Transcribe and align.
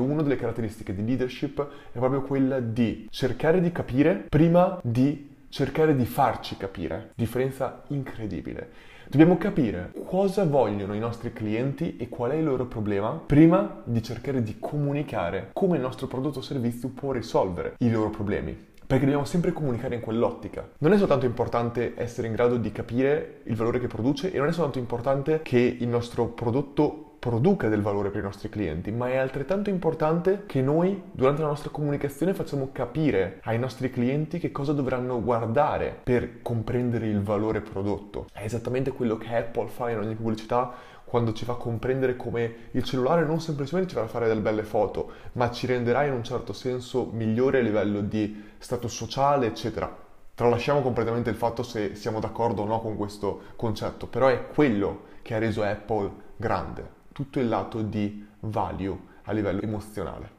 Una 0.00 0.22
delle 0.22 0.34
caratteristiche 0.34 0.92
di 0.92 1.04
leadership 1.04 1.64
è 1.92 1.98
proprio 1.98 2.22
quella 2.22 2.58
di 2.58 3.06
cercare 3.10 3.60
di 3.60 3.70
capire 3.70 4.26
prima 4.28 4.80
di 4.82 5.36
cercare 5.48 5.94
di 5.94 6.04
farci 6.04 6.56
capire. 6.56 7.12
Differenza 7.14 7.84
incredibile. 7.90 8.70
Dobbiamo 9.06 9.38
capire 9.38 9.92
cosa 10.04 10.42
vogliono 10.46 10.94
i 10.94 10.98
nostri 10.98 11.32
clienti 11.32 11.96
e 11.96 12.08
qual 12.08 12.32
è 12.32 12.34
il 12.34 12.42
loro 12.42 12.66
problema 12.66 13.22
prima 13.24 13.82
di 13.84 14.02
cercare 14.02 14.42
di 14.42 14.56
comunicare 14.58 15.50
come 15.52 15.76
il 15.76 15.82
nostro 15.82 16.08
prodotto 16.08 16.40
o 16.40 16.42
servizio 16.42 16.88
può 16.88 17.12
risolvere 17.12 17.76
i 17.78 17.88
loro 17.88 18.10
problemi 18.10 18.72
perché 18.86 19.04
dobbiamo 19.04 19.24
sempre 19.24 19.52
comunicare 19.52 19.94
in 19.94 20.00
quell'ottica. 20.00 20.70
Non 20.78 20.92
è 20.92 20.98
soltanto 20.98 21.24
importante 21.24 21.94
essere 21.96 22.26
in 22.26 22.34
grado 22.34 22.56
di 22.56 22.70
capire 22.72 23.42
il 23.44 23.54
valore 23.54 23.78
che 23.78 23.86
produce 23.86 24.32
e 24.32 24.38
non 24.38 24.48
è 24.48 24.52
soltanto 24.52 24.78
importante 24.78 25.40
che 25.42 25.58
il 25.58 25.88
nostro 25.88 26.26
prodotto 26.26 27.03
produca 27.24 27.70
del 27.70 27.80
valore 27.80 28.10
per 28.10 28.20
i 28.20 28.24
nostri 28.24 28.50
clienti, 28.50 28.90
ma 28.90 29.08
è 29.08 29.16
altrettanto 29.16 29.70
importante 29.70 30.42
che 30.44 30.60
noi 30.60 31.04
durante 31.10 31.40
la 31.40 31.48
nostra 31.48 31.70
comunicazione 31.70 32.34
facciamo 32.34 32.68
capire 32.70 33.40
ai 33.44 33.58
nostri 33.58 33.88
clienti 33.88 34.38
che 34.38 34.52
cosa 34.52 34.74
dovranno 34.74 35.22
guardare 35.22 36.00
per 36.02 36.42
comprendere 36.42 37.06
il 37.06 37.22
valore 37.22 37.62
prodotto. 37.62 38.26
È 38.30 38.44
esattamente 38.44 38.92
quello 38.92 39.16
che 39.16 39.34
Apple 39.34 39.68
fa 39.68 39.88
in 39.88 40.00
ogni 40.00 40.14
pubblicità 40.14 40.70
quando 41.06 41.32
ci 41.32 41.46
fa 41.46 41.54
comprendere 41.54 42.14
come 42.14 42.54
il 42.72 42.84
cellulare 42.84 43.24
non 43.24 43.40
semplicemente 43.40 43.88
ci 43.88 43.96
farà 43.96 44.06
fare 44.06 44.28
delle 44.28 44.42
belle 44.42 44.62
foto, 44.62 45.12
ma 45.32 45.50
ci 45.50 45.66
renderà 45.66 46.04
in 46.04 46.12
un 46.12 46.24
certo 46.24 46.52
senso 46.52 47.08
migliore 47.10 47.60
a 47.60 47.62
livello 47.62 48.02
di 48.02 48.52
status 48.58 48.94
sociale, 48.94 49.46
eccetera. 49.46 49.90
Tralasciamo 50.34 50.82
completamente 50.82 51.30
il 51.30 51.36
fatto 51.36 51.62
se 51.62 51.94
siamo 51.94 52.20
d'accordo 52.20 52.64
o 52.64 52.66
no 52.66 52.80
con 52.80 52.98
questo 52.98 53.40
concetto, 53.56 54.08
però 54.08 54.26
è 54.26 54.48
quello 54.48 55.04
che 55.22 55.34
ha 55.34 55.38
reso 55.38 55.62
Apple 55.62 56.10
grande 56.36 57.00
tutto 57.14 57.38
il 57.38 57.48
lato 57.48 57.80
di 57.80 58.26
value 58.40 58.98
a 59.22 59.32
livello 59.32 59.60
emozionale. 59.60 60.33